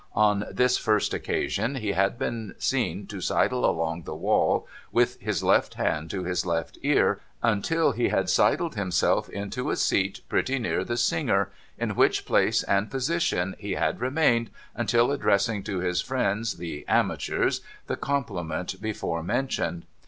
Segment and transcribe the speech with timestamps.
[0.15, 5.43] On this first occasion he had been seen to sidle along the wall, with his
[5.43, 10.57] left hand to his left ear, until he had sidled himself into a seat pretty
[10.57, 16.01] near the singer, in which place and position he had remained, until addressing to his
[16.01, 19.85] friends the amateurs the compliment before mentioned.